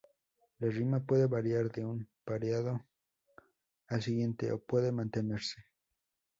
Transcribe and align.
La 0.57 0.67
rima 0.67 0.99
puede 0.99 1.27
variar 1.27 1.71
de 1.71 1.85
un 1.85 2.09
pareado 2.25 2.83
al 3.85 4.01
siguiente, 4.01 4.51
o 4.51 4.57
puede 4.57 4.91
mantenerse. 4.91 5.63